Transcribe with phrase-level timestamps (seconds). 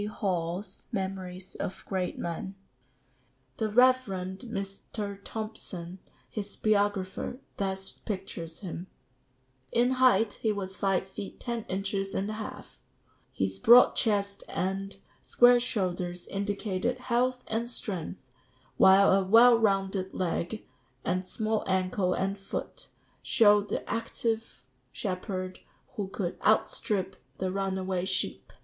[0.05, 2.55] Hall's Memories of Great Men.]
[3.57, 3.97] "The Rev.
[4.05, 5.19] Mr.
[5.23, 8.87] Thomson, his biographer, thus pictures him:
[9.71, 12.79] 'In height he was five feet ten inches and a half;
[13.31, 18.19] his broad chest and square shoulders indicated health and strength;
[18.77, 20.65] while a well rounded leg,
[21.05, 22.87] and small ankle and foot,
[23.21, 25.59] showed the active shepherd
[25.89, 28.51] who could outstrip the runaway sheep.